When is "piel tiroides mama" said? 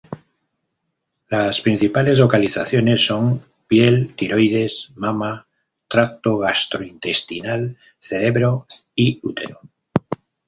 3.67-5.45